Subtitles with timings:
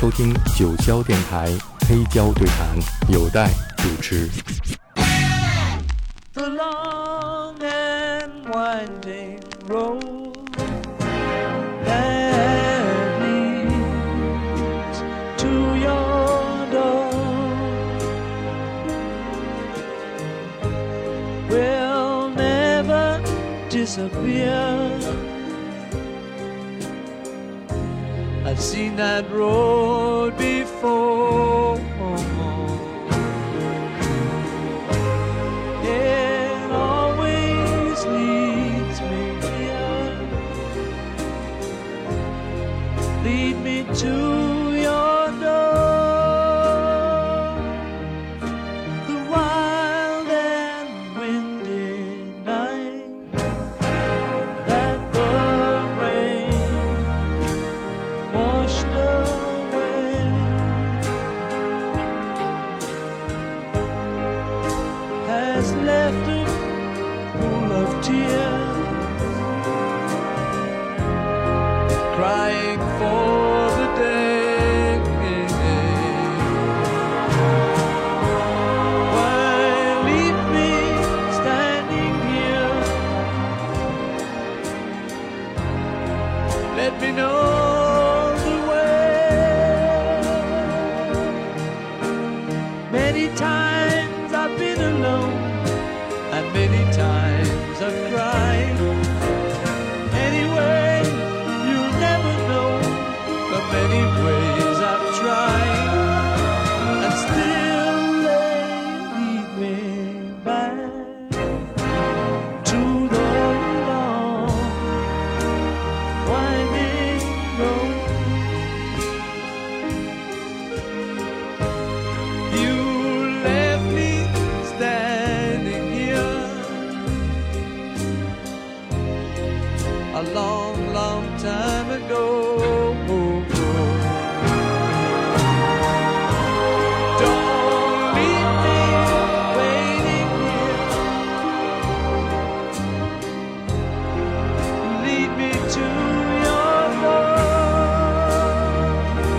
[0.00, 1.48] 收听九霄电台
[1.88, 2.68] 黑胶对谈，
[3.12, 4.30] 有待主持。
[28.60, 30.57] Seen that road before.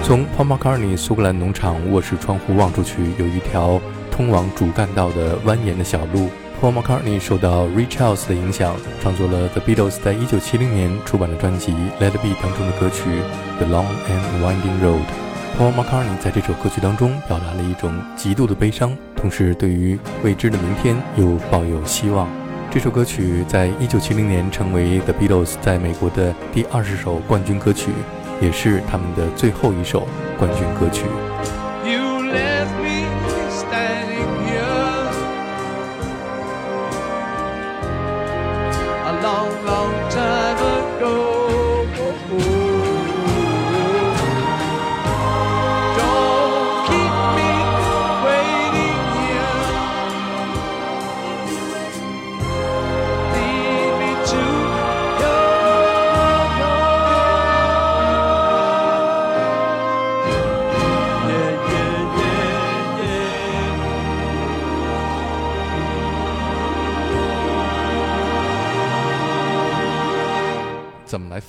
[0.04, 3.80] 从 Paul McCartney 苏格兰农场卧室窗户望出去，有一条
[4.10, 6.30] 通往主干道的蜿蜒的小路。
[6.60, 13.04] Paul McCartney 受到 Ray Charles 的影响，创作了 The Beatles 在1970年出版的专辑《Let It Be》当中的歌曲
[13.64, 15.00] 《The Long and Winding Road》。
[15.58, 22.28] Paul McCartney 在这首歌曲当中表达了一种极度的悲伤，同时对于未知的明天又抱有希望。
[22.72, 27.90] 这首歌曲在一九七零年成为 The Beatles 在美国的第二十首冠军歌曲，
[28.40, 30.08] 也是他们的最后一首
[30.38, 31.06] 冠军歌曲。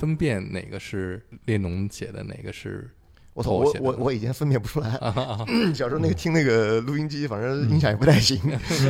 [0.00, 2.90] 分辨哪个是列侬写的，哪个是
[3.34, 4.90] 我操，我我我以前分辨不出来。
[5.76, 8.40] 小时候那个听那个录音机，反正音响也不太行。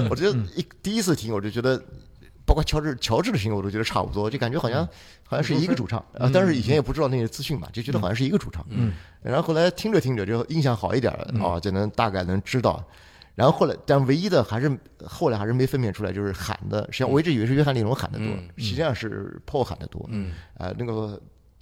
[0.08, 1.76] 我觉得一第一次听，我就觉得，
[2.46, 4.88] 包括乔治乔治的声音，我都觉得差不多，就感觉好像
[5.24, 6.30] 好像是一个主唱啊。
[6.32, 8.64] 但是以前也不知道那些资讯嘛，就觉得好像是一个主唱。
[8.70, 8.92] 嗯。
[9.20, 12.86] 然后后来听着听着，就印象好一点了啊，就能大概能知道。
[13.40, 18.26] 然后后来，但唯一的还是后来还是没分辨出来，就是喊的，实际上我一直以为是约翰列侬喊的多，
[18.58, 20.06] 实际上是 Paul 喊的多。
[20.10, 21.18] 嗯啊，那个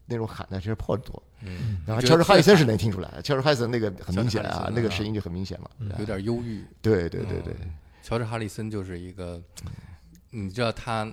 [0.07, 1.23] 那种喊的其实 Paul 多。
[1.43, 5.71] 嗯，然后乔治哈里森是能听出来，乔治哈里森那个很明显啊那个声音就很明显了。
[6.01, 6.65] 有点忧郁。
[6.83, 7.55] 对对对对，
[8.03, 9.41] 乔治哈里森就是一个，
[10.31, 11.09] 你知道他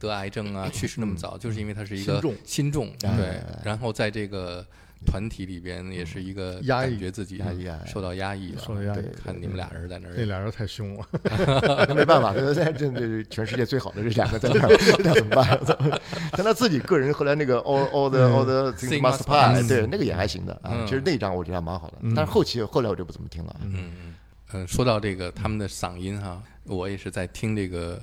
[0.00, 4.66] 得癌症啊，去世那么早，就是因为他是一个心重心重，哎对，然后在这个
[5.06, 11.06] 团体里边也是一个压抑感觉自己压抑受到压抑了，受到压抑对看你们俩人在那儿那俩人太凶了，
[11.88, 14.68] 那没办法，这这这这全世界最好的这两个在那儿，
[15.02, 15.60] 那怎么办？
[16.32, 20.70] 但他自己个人后来那个 all all the all the things must pass，pass 对，那个也还行的啊。
[20.72, 20.86] 嗯。
[20.86, 23.56] 其实那一张我觉得还蛮好的，但是后期后来我就不怎么听了。
[23.62, 24.14] 嗯
[24.52, 28.00] 嗯，说到这个他们的嗓音哈，我也是在听这个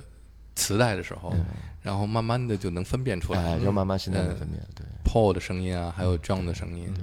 [0.56, 1.34] 磁带的时候，
[1.82, 4.85] 然后慢慢的就能分辨出来哎，要慢慢现在能分辨，对，
[5.16, 6.94] Paul 的声音啊，还有 John 的声音，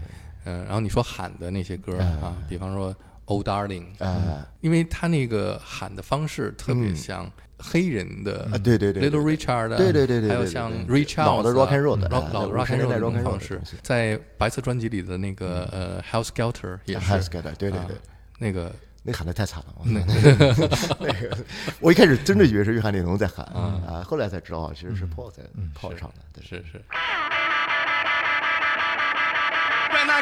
[0.45, 2.95] 嗯，然后你说喊的那些歌哎啊，比方说
[3.25, 4.47] 《Old Darling》，啊。
[4.61, 13.59] 因为他那个喊的方式特别像黑人的啊对对对对 Little Richard，啊对对对对还有像 Rich 老的 rock and roll 的老 rock and roll 代的方式。
[13.83, 17.11] 在白色专辑里的那个呃 House Skelter 也是。
[17.11, 17.97] House Skelter，对对啊对。
[18.39, 18.71] 那个
[19.03, 21.39] 那喊的太惨了，我那 个
[21.81, 25.43] 我一开始真的以为是约翰列侬在喊啊，后来才知道啊，其实是 Paul 在
[25.75, 26.45] Paul 唱的，对。
[26.45, 26.83] 是是。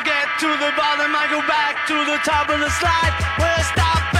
[0.05, 3.12] Get to the bottom, I go back to the top of the slide.
[3.38, 4.19] Where I stop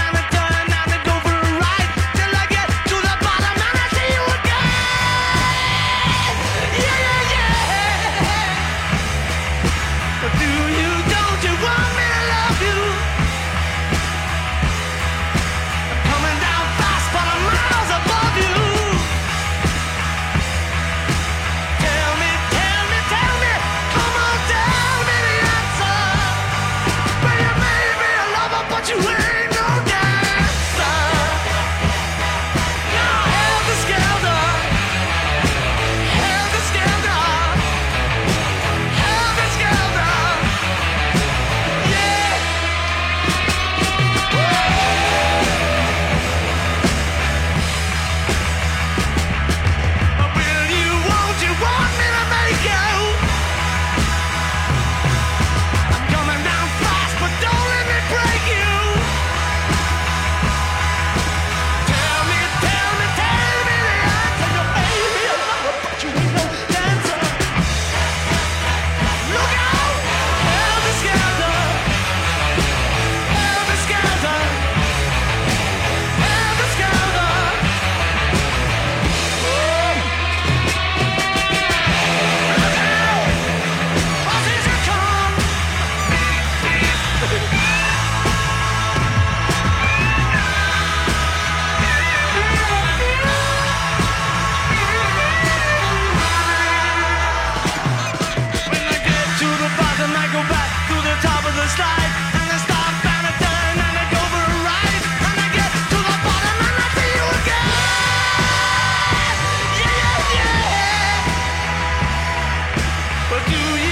[113.31, 113.90] But do you,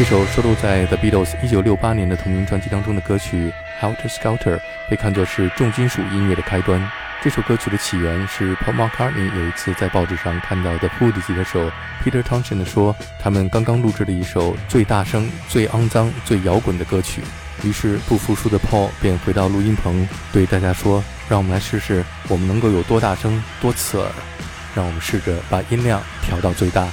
[0.00, 3.52] 这首收录在 The Beatles 1968年的同名专辑当中的歌曲
[3.84, 4.56] 《Helter Skelter》
[4.88, 6.90] 被看作是重金属音乐的开端。
[7.22, 11.70] 这首歌曲的起源是 Paul McCartney 有一次在报纸上看到 The Who 的吉他手
[12.02, 17.20] Peter Townshend 说，他们刚刚录制了一首最大声、最肮脏、最摇滚的歌曲。
[17.62, 24.10] 于是不服输的 Paul 便回到录音棚，对大家说：“让我们来试试，我们能够有多大声、多刺耳。
[24.74, 26.88] 让我们试着把音量调到最大。”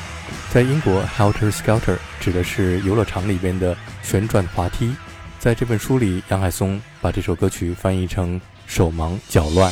[0.51, 4.95] 在英国，Helter Skelter 指的是游乐场里边的旋转滑梯。
[5.39, 9.71] 在这本书里，杨海松把这首歌曲翻译成“手忙脚乱”。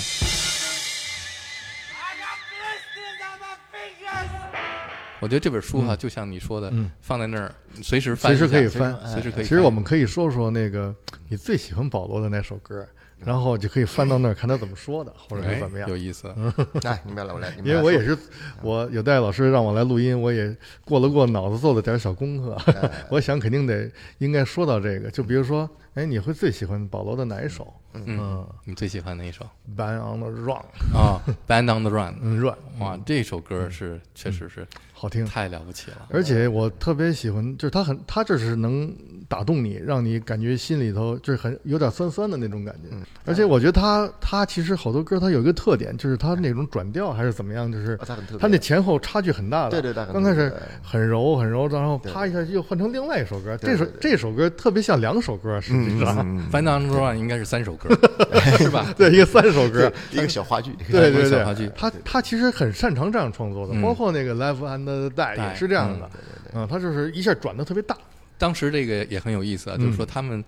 [5.22, 8.96] 我觉得这本书哈、就像你说的，嗯放在那儿随时翻随，时可以翻。
[9.12, 9.44] 随时可以翻。
[9.44, 10.94] 其实我们可以说说那个
[11.28, 12.88] 你最喜欢保罗的那首歌，
[13.24, 15.96] 然后就可以翻到那儿看他怎么说的，或者哎是怎么样有。
[15.96, 16.28] 意思。
[16.84, 18.18] 哎，你们来，我来，因为我也是，
[18.62, 22.54] 我有戴老师让我来录音，我也过了过脑子做了点小功课。
[22.66, 27.74] 哎我想肯定得应该说到这个，就比如说，哎，你会最喜欢保罗的哪一首？
[27.94, 30.58] 嗯，你最喜欢哪一首，Band on the Run，
[30.94, 31.22] 啊？
[31.48, 32.14] 《Band on the Run》。
[32.22, 35.26] 嗯，Run，哇，这首歌是确实是好听。
[35.26, 36.06] 太了不起了。
[36.10, 38.94] 而且我特别喜欢，就是他很，他这是能
[39.30, 42.90] 打动你，让你感觉心里头就是很有点酸酸的那种感觉。
[42.92, 48.06] 嗯而且我觉得他他其实好多歌他有一个特点，就是他那种转调还是怎么样，就是啊
[48.40, 49.72] 他那前后差距很大的。
[49.72, 53.58] 对对对刚开始很柔很柔，然后对啪一下又换成另外一首歌。
[53.58, 56.18] 这首对对对这首歌特别像两首歌，实际嗯是吧？
[56.20, 57.90] 嗯，《Find on the Run》 应该是三首歌，
[58.60, 58.86] 是吧？
[58.96, 66.08] 对，一个三首歌，一个小话剧，对对小话剧对，他他其实很擅长这样创作的，嗯包括那个《Life and Die》也是这样的，
[66.54, 67.98] 嗯，他就是一下转的特别大，
[68.38, 70.44] 当时这个也很有意思啊，嗯就是说他们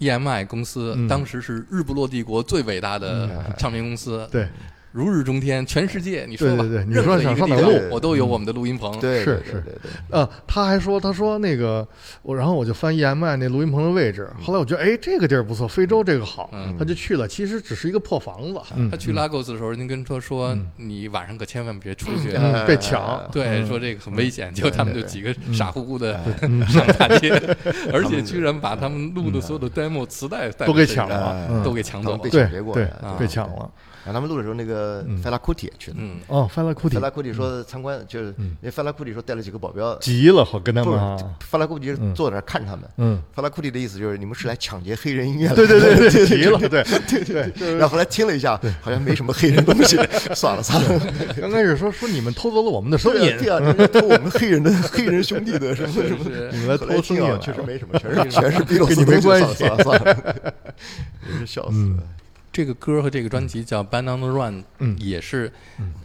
[0.00, 1.08] EMI 公司嗯。
[1.08, 4.48] 当时是日不落帝国最伟大的唱片公司，对，
[4.92, 7.72] 如日中天，全世界你说吧，对对对你任何说想上哪录？
[7.90, 11.86] 我都有我们的录音棚，对，是是对对对，呃，他还说，他说那个
[12.22, 16.76] 我，然后我就翻 EMI 那录音棚的位置，后来我觉得，哎，这个地儿不错，非洲这个好，嗯。
[16.78, 18.90] 他就去了，其实只是一个破房子，嗯。
[18.90, 22.32] 他去拉各斯的时候，您跟他说，你晚上可千万别出去。
[22.36, 23.66] 嗯被抢，对，嗯。
[23.66, 26.64] 说这个很危险，结果他们就几个傻乎乎的嗯。
[26.68, 27.30] 上大街，
[27.92, 31.62] 而且居然把他们录的所有的 demo 磁带带都给抢了，嗯。
[31.62, 32.28] 都给抢走被。
[32.28, 33.70] 对抢劫过对啊，被抢了，
[34.04, 35.96] 然后他们录的时候，那个费拉库蒂也去了。
[36.00, 42.82] 嗯，哦，费拉库蒂费拉库蒂说参观，就是因为费拉库蒂说带了几个保镖，急了，好跟他们啊，费拉库蒂坐在那儿看他们。
[42.96, 45.54] 嗯，费拉库蒂的意思就是你们是来抢劫黑人音乐的。
[45.54, 49.96] 对对对 对，急了，对对对，然后后来听了一下，好像没什么黑人东西，
[50.34, 51.00] 算了算了。
[51.40, 56.24] 刚开始说说你们偷走了我们的声音对偷我们黑人的 黑人兄弟的什么什么。
[56.24, 59.54] 是你们来偷声音确实没什么，全是全是比罗斯跟你没关系。
[59.54, 60.54] 算了算了算了，
[61.28, 61.96] 真是笑死嗯。
[61.96, 62.02] 了。
[62.52, 64.96] 这个歌和这个专辑叫《Band on the Run》，嗯。
[65.00, 65.50] 也是，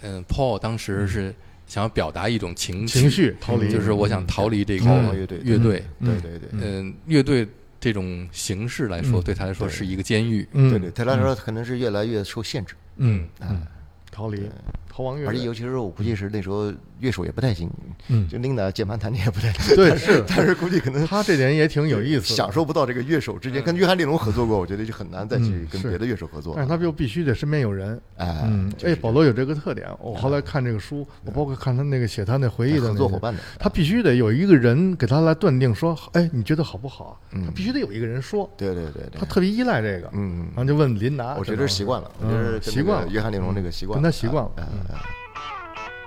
[0.02, 1.36] 嗯，Paul 当时是
[1.68, 6.50] 想要表达一种情情绪逃离，就是我想逃离这个乐队乐队，对对对。
[6.54, 7.46] 嗯，乐队
[7.80, 9.24] 这种形式来说，嗯。
[9.24, 10.48] 对他来说是一个监狱。
[10.54, 13.28] 嗯，对对，对他来说可能是越来越受限制，嗯。
[13.42, 13.62] 嗯，
[14.10, 14.50] 逃离
[14.98, 17.70] 逃亡乐队，而且尤其是我估计是那时候乐手也不太行，
[18.08, 18.28] 嗯。
[18.28, 26.66] 就 Linda 键盘弹的也不太，对是 但是估计可能他这点也挺有意思，享受不到这个乐手之间跟约翰列侬合作过，我觉得就很难再去跟别的乐手合作但。
[26.66, 28.02] 是他又必须得身边有人。
[28.16, 29.88] 哎，嗯，哎，保罗有这个特点。
[30.02, 37.22] 我后来看这个书，我包括看他那个写他那回忆的合作伙伴的，他必须得有一个人给他来断定说，哎，你觉得好不好？
[37.32, 39.20] 他必须得有一个人说，对对对对。
[39.20, 40.10] 他，特别依赖这个。
[40.14, 43.08] 嗯然，后就问琳达，我觉得习惯了，我觉得嗯跟习惯了。
[43.12, 44.52] 约翰列侬这个习惯了，跟他习惯了
[44.90, 44.98] 哎哎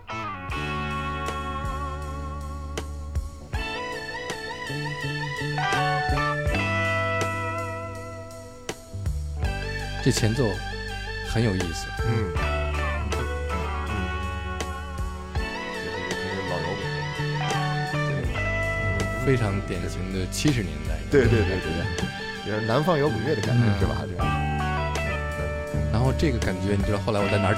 [0.06, 0.20] 哎
[10.02, 10.48] 这前奏
[11.28, 12.40] 很有意思，嗯，嗯，
[16.48, 16.62] 老摇
[17.92, 17.96] 滚，
[19.26, 20.94] 非常典型的七十年代。
[21.10, 24.02] 对对对对对，也是南方摇滚乐的感觉是吧？
[24.08, 24.26] 这样，
[25.92, 27.54] 然后这个感觉，你知道后来我在哪儿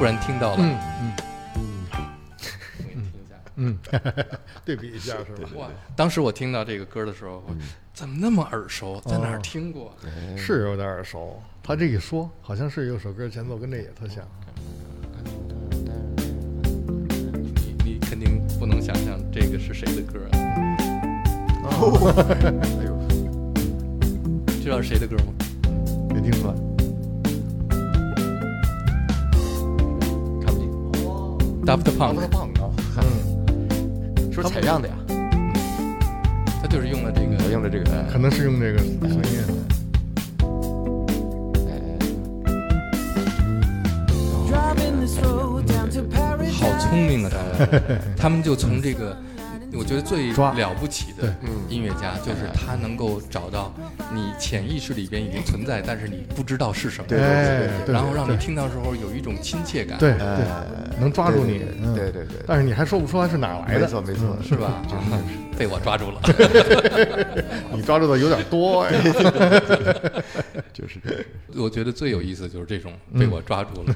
[0.00, 0.62] 突然听到了？
[0.62, 1.12] 嗯嗯
[2.78, 3.78] 听一下嗯，
[4.64, 5.50] 对比一下是吧？
[5.56, 5.68] 哇！
[5.94, 7.54] 当时我听到这个歌的时候，我
[7.92, 8.98] 怎么那么耳熟？
[9.04, 9.94] 在哪儿哦听过？
[10.38, 11.38] 是有点耳熟。
[11.62, 14.26] 他这一说，好像是有首歌前奏跟这也特像。
[17.56, 20.38] 你你肯定不能想象这个是谁的歌啊？
[22.80, 22.98] 哎呦，
[24.62, 25.34] 知道是谁的歌吗？
[26.14, 26.69] 没听出来。
[31.70, 34.94] Daft 胖 Punk，啊，嗯，是不是采样的呀？
[36.60, 39.40] 他就是用了这个用了这个，可能是用这个声音。
[46.58, 47.30] 好聪明啊！
[47.30, 49.16] 他们， 他们就从这个，
[49.72, 51.32] 我觉得最了不起的
[51.68, 53.72] 音乐家，就是他能够找到
[54.12, 60.14] 你潜意识里边已经存在，但是你不知道是什么，对对哎，对然后让你听到时候有一种亲切感，对
[60.98, 61.58] 能抓住你
[61.94, 64.82] 对对对，但是你还说不出来是哪来的，没错没错，是吧？
[65.60, 66.20] 被我抓住了。
[67.76, 68.94] 你抓住的有点多哎。
[70.72, 73.94] 就是这个，我觉得最有意思的就是这种被我抓住了，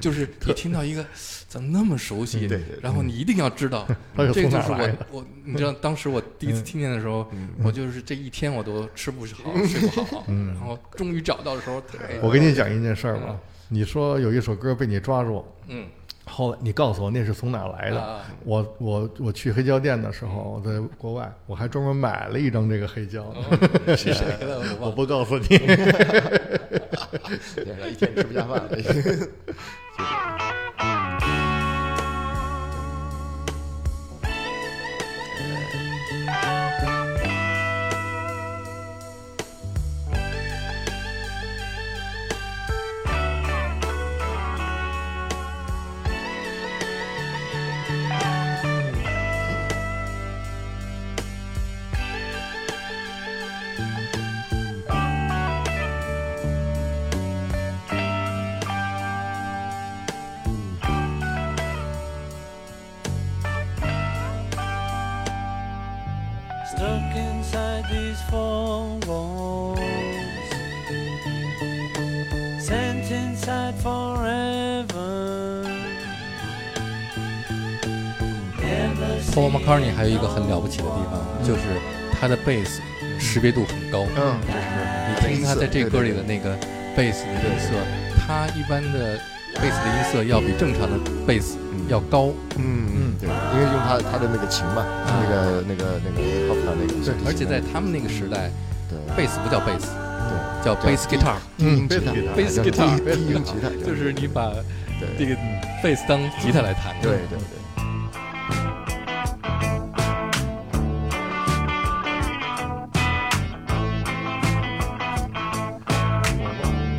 [0.00, 1.06] 就是你听到一个
[1.46, 2.48] 怎么那么熟悉，
[2.80, 3.86] 然后你一定要知道，
[4.16, 7.30] 这就是我我你知道当时我第一次听见的时候，
[7.62, 15.86] 我就是这一天我都吃不好睡不好，然后终于找到的时候太我跟你讲一件事儿吧，你说有一首歌被你抓住，嗯
[16.24, 23.34] 后来你告诉我那是从哪来的啊，我我我去黑胶店的时候，我在国外，我还专门买了一张这个黑胶，
[23.96, 24.90] 是谁的我。
[24.94, 25.46] 不告诉你。
[27.90, 28.68] 一天吃不下饭了。
[72.62, 75.66] Sent inside forever.
[79.34, 81.62] Paul McCartney 还有一个很了不起的地方，就是
[82.20, 82.80] 他的贝斯
[83.18, 84.06] 识别度很高。
[84.16, 84.38] 嗯，
[85.08, 86.56] 你听他在这歌里的那个
[86.94, 87.70] 贝斯的音色，
[88.16, 89.18] 他一般的
[89.60, 91.56] 贝斯的音色要比正常的贝斯
[91.88, 92.28] 要高。
[92.58, 98.50] 嗯嗯，对，因为用他他的那个琴嘛，那个那个那个 h o p 那个，对，而且在他们那个时代，
[99.16, 100.01] 贝斯不叫贝斯，对
[100.64, 104.52] 叫 bass guitar，嗯，bass 低 guitar 低音吉他，对就是你把
[105.00, 105.36] 对这个
[105.82, 106.94] 贝斯当吉他来弹。
[107.02, 107.38] 对对对。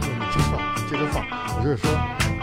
[0.03, 1.24] 你接放，接着放。
[1.58, 1.89] 我就是说，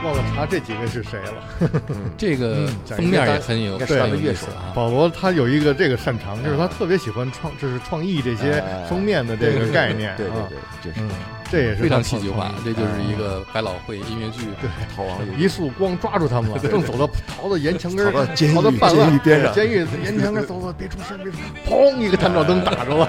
[0.02, 1.70] 忘了查这几位是谁了。
[2.16, 4.72] 这个封面也很有应该是他的很有乐手啊。
[4.74, 10.48] 保罗他有一个这个擅长，就是他特别喜欢创，就是创意这些哎封面的这个概念对对啊。
[10.48, 11.10] 对，就是嗯，
[11.50, 14.46] 这也是非常戏剧化这就是一个百老汇音乐剧。
[14.60, 18.12] 对 逃亡一束光抓住他们了，正走到逃到沿墙根儿，
[18.54, 21.98] 逃到半监狱边上监狱沿墙根儿走走，别出声，别出声，砰！
[21.98, 23.08] 一个探照灯打着了。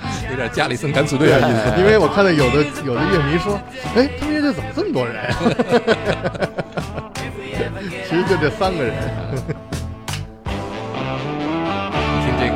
[0.30, 1.74] 有点加里森敢死队的意思。
[1.78, 3.58] 因为我看到有的有的乐迷说，
[3.96, 5.14] 哎，他们乐队怎么这么多人？
[8.08, 8.94] 其实就这三个人。
[12.22, 12.54] 听这个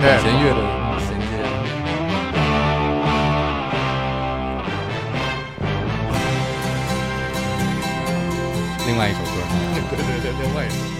[0.00, 0.60] 对弦乐的
[1.00, 1.32] 衔接。
[8.86, 9.26] 另外一首歌，
[9.90, 10.95] 对对对，另外一个。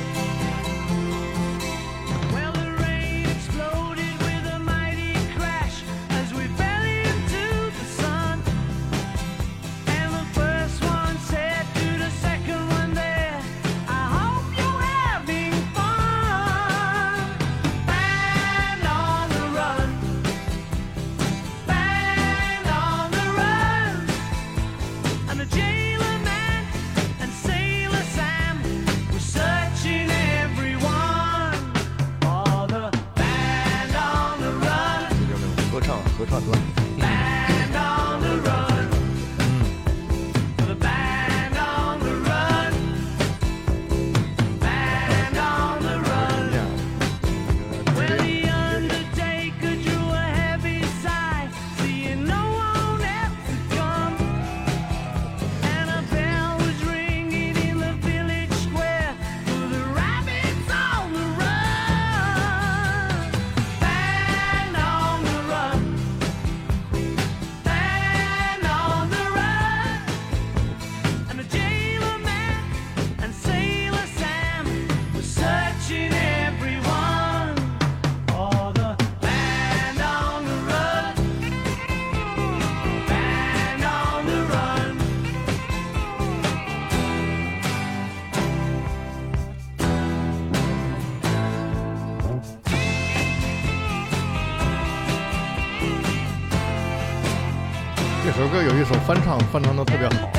[98.88, 100.30] 首翻唱，翻唱的特别好。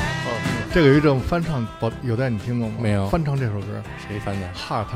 [0.72, 2.74] 这个有一种翻唱，宝有带你听过吗？
[2.80, 4.86] 没有翻唱这首歌谁翻的？，Heart。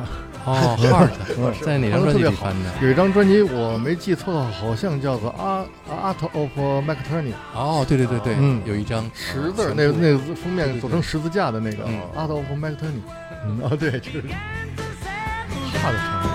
[0.45, 0.77] 哦，
[1.59, 2.71] Heart， 在哪张专辑里翻的？
[2.83, 12.77] 有一张专辑我没记错的话，好像叫做《Art Art of McTurning》，哦，对对对对，嗯有一张十字那那个封面做成十字架的那个嗯《Art of McTurning》。
[13.47, 14.23] 嗯， 哦，对，就是
[15.73, 16.23] 差的唱。
[16.23, 16.32] In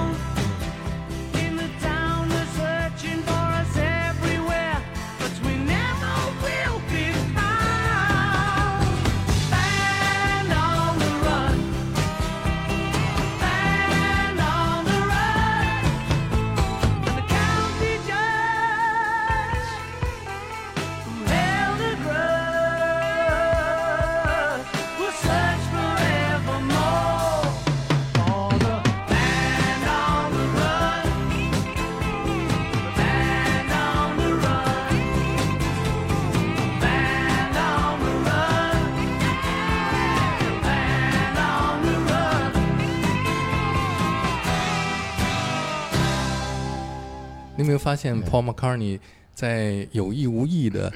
[47.88, 49.00] 发现 Paul McCartney
[49.34, 50.92] 在有意无意的，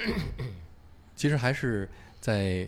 [1.15, 1.87] 其实还是
[2.19, 2.67] 在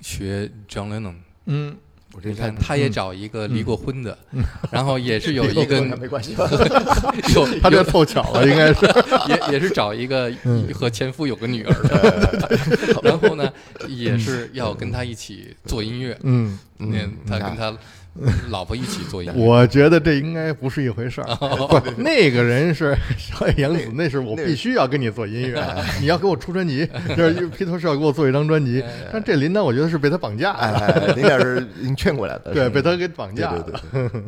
[0.00, 1.14] 学 John Lennon。
[1.46, 1.76] 嗯，
[2.12, 4.42] 我这你看，他也找一个离过婚的，嗯。
[4.72, 6.50] 然后也是有 一个没关系吧？
[7.32, 8.84] 有他这凑巧了，应该是。
[9.28, 10.32] 也也是找一个
[10.74, 11.72] 和前夫有个女儿。
[11.84, 13.52] 的，然后呢，
[13.86, 16.18] 也是要跟他一起做音乐。
[16.24, 16.58] 嗯。
[16.76, 17.78] 那他跟他
[18.50, 21.26] 老婆一起做音乐，我觉得这应该不是一回事儿。
[21.36, 25.64] 不，那个人是小野洋子，那是我必须要跟你做音乐，
[26.00, 28.82] 你要给我出专辑，就是披头士要给我做一张专辑。
[29.12, 33.62] 但这林丹，我觉得是被他绑架哎，的，哎林点是您劝过来的，对，被他给绑架了。
[33.92, 34.22] 对对，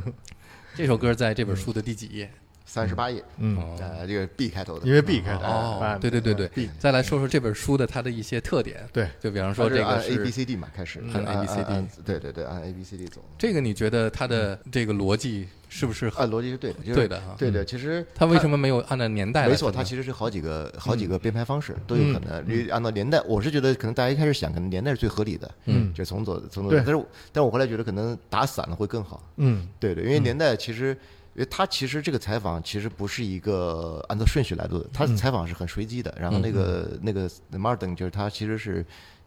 [0.76, 2.30] 这首歌在这本书的第几页？
[2.64, 8.88] 三十八页，嗯，呃，这个 B 开头的，因为 B 开头，哦哎，对对对对 B，再来说说这本书的它的一些特点。
[8.92, 17.64] 对就比方说这它是按个 A B C D 嘛开始，按按 ABCD 对对对，按 A B C D 走，这个，你觉得它的这个逻辑是不是很按逻辑是对的，就是对的哈对的。
[17.64, 22.42] 其实它为什么没有按照年代来没错，它其实是好几个好几个编排方式都有可能。
[22.46, 25.92] 因为按照年代，我是觉得可能大家一开始想，可能年代是最合理的，嗯。
[25.92, 26.92] 就从左从左，但是
[27.32, 29.68] 但是我后来觉得可能打散了会更好，嗯。
[29.78, 30.96] 对对，因为年代其实。
[31.34, 36.14] 因为他其实这个采访其实不是一个按照顺序来的，他采访是很随机的。
[36.18, 38.84] 然后那个那个 Martin 就是他其实是，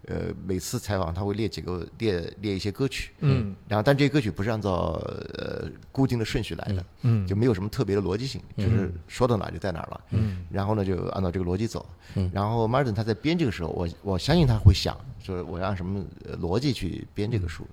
[0.07, 5.01] 呃，每次采访他会列几个列列一些歌曲，嗯，然后但这些歌曲不是按照
[5.33, 12.29] 呃固定的顺序来的，嗯就没有什么特别的逻辑性，就是说到哪就在哪儿了，嗯，然后呢就按照这个逻辑走，嗯。
[12.31, 17.65] 然后 Martin 他在编这个时候，我我相信他会想，就是我要按什么呃逻辑去编这个书，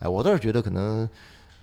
[0.00, 1.08] 哎，我倒是觉得可能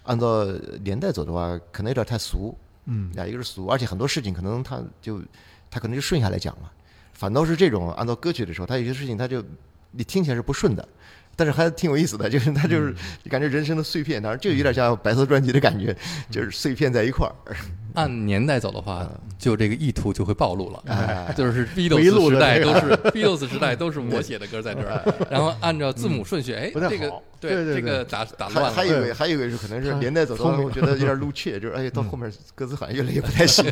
[0.04, 0.46] 按照
[0.84, 5.22] 年代走的话，可能有点太俗，嗯，啊，一个是俗，而且很多事情可能他就
[5.70, 6.72] 他可能就顺下来讲了，
[7.14, 9.44] 反倒是这种按照歌曲的时候，他有些事情他就
[9.92, 10.88] 你听起来是不顺的。
[11.36, 12.96] 但是还挺有意思的，就是他就是
[13.28, 15.98] 感觉人生的碎片，当然就有点像白色专辑的感觉，
[16.30, 17.34] 就是碎片在一块儿。
[17.94, 21.34] 按年代走的话，就这个意图就会暴露了，哎。
[21.36, 28.72] 就是 Beatles 时代都是 Beatles 时代都是我写的歌在这儿， 然后按照字母顺序，哎，这个好对对这个打打乱了。
[28.72, 33.66] 还有一个，还有一个是可能是他年代走到我觉得有点露怯， 就是哎，到后面歌词好像越来越不太行，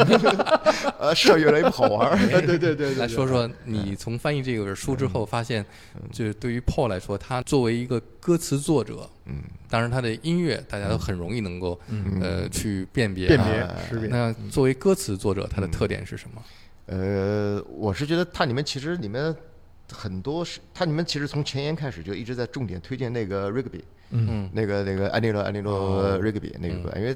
[0.99, 2.17] 呃，事儿越来越不好玩儿。
[2.29, 5.65] 对对对对，来说说你从翻译这本书之后，发现，
[6.12, 9.36] 就是对于 Paul 来说，他作为一个歌词作者，嗯，
[9.69, 11.79] 当然他的音乐大家都很容易能够
[12.21, 16.43] 呃去辨别啊辨别识别，那作为歌词作者，他的特点是什么？
[16.88, 19.34] 呃，我是觉得它里面其实里面
[19.91, 24.50] 很多是它里面其实从前言开始就一直在重点推荐那个 Rigby，嗯。
[24.52, 27.15] 那个那个安妮洛安妮洛 Rigby 那个歌，因为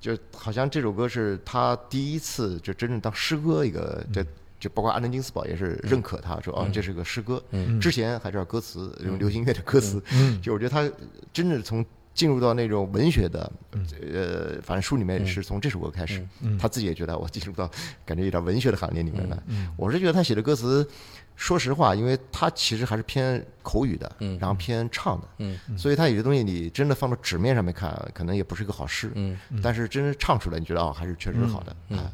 [0.00, 4.24] 就好像这首歌是他第一次就真正当诗歌一个，这
[4.58, 7.42] 就包括安德金斯堡也是认可他说啊这是个诗歌，
[7.80, 10.02] 之前还是要歌词，用流行乐的歌词，
[10.40, 10.90] 就我觉得他
[11.32, 11.84] 真正从
[12.20, 13.50] 进入到那种文学的，
[14.12, 16.22] 呃，反正书里面是从这首歌开始，
[16.58, 17.66] 他自己也觉得我进入到
[18.04, 19.42] 感觉有点文学的行列里面了。
[19.74, 20.86] 我是觉得他写的歌词，
[21.34, 25.58] 说实话，因为他其实还是偏口语的，然后偏唱的，嗯。
[25.78, 29.38] 所以他有些东西你真的放到纸面上面看，可能也不是一个好诗，嗯。
[29.62, 32.12] 但是真正唱出来，你觉得哦，还是确实是好的啊。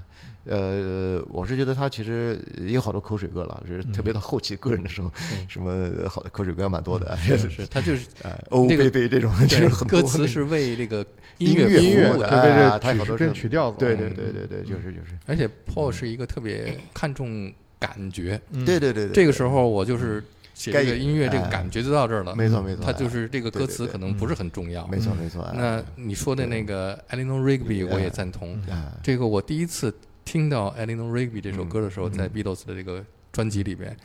[0.48, 5.10] 呃，我是觉得他其实也有好多口水歌了，就是特别到后期个人的时候，
[5.48, 11.04] 什么好的口水歌蛮多的，是是 是，他就是哎，欧那个贝贝这种，就是很歌词是为这个
[11.38, 18.40] 音乐乐服务的，的对对对，曲跟好多是曲调走，对对对对对，就是就是，而且 Paul 是一个特别看重感觉。
[18.64, 20.22] 对对对对，这个时候我就是
[20.54, 22.34] 写这个音乐，这个哎感觉就到这儿了。
[22.34, 24.86] 没错没错他就是这个歌对对对词可能不是很重要。
[24.86, 28.58] 没错没错，哎那你说的那个 Eleanor Rigby，我也赞同。
[28.70, 29.94] 哎这个我第一次
[30.26, 33.96] 听到 Eleanor Rigby 这首歌的时嗯候，在 Beatles 的这个专辑里边，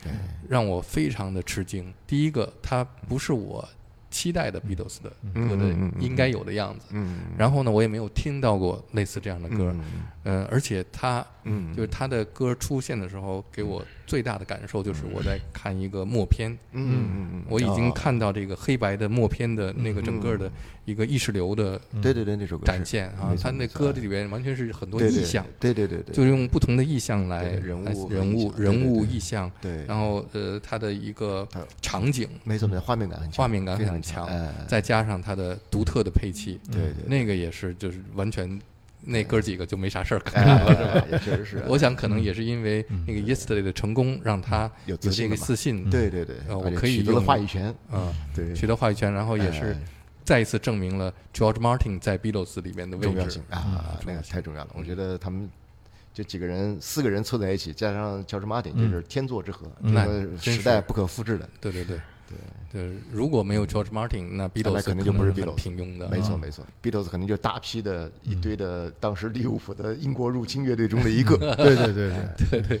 [0.48, 1.92] 让我非常的吃惊。
[2.06, 3.68] 第一个，它不是我
[4.08, 6.86] 期待的 Beatles 的歌的应该有的样子。
[6.92, 7.22] 嗯。
[7.36, 9.74] 然后呢，我也没有听到过类似这样的歌。
[9.74, 9.84] 嗯
[10.24, 11.74] 嗯，而且他嗯。
[11.74, 16.52] 就是他的歌出现的时候，给我最大的感受就是我在看一个默片。
[16.72, 20.52] 嗯嗯嗯，我已经哦看到这个黑白的默片的那个整个的
[20.84, 31.48] 一个意识流的对对对那首歌展现啊他那歌里边完全是很多意象，对对对对，就是用不同的意象来人物人物人物意象，对，然后呃，他的一个
[31.80, 32.28] 场景。
[32.44, 38.60] 没错没错，画面感很强，画面感非常很强哎，再加上他的独特的配器，对对，那个也是就是完全
[39.04, 41.18] 那哥几个就没啥事儿干哎了，是吧？
[41.24, 49.78] 确实是，我想可能也是因为那个 Yesterday 的成功，让他有有这个自信对对对，呃我可以取得了话语权，啊，对，取得话语权，然后也是哎。
[50.24, 53.12] 再一次证明了 George Martin 在 Beatles 里面的位置。
[53.12, 53.42] 重要性。
[53.50, 54.70] 啊，那个太重要了。
[54.74, 55.50] 我觉得他们
[56.14, 61.48] 这几个人四个人凑在一起，加上 George Martin，，就是天作之合，这那个真是时代不可复制的。
[61.60, 62.00] 对对对
[62.72, 66.08] 对，如果没有 George Martin，那 Beatles 肯定就不是 Beatles 平庸的。
[66.08, 71.36] 没错没错，Beatles 肯定就大批的一堆的当时利物浦的英国入侵乐队中的一个。
[71.56, 72.10] 对对对
[72.50, 72.80] 对，对对，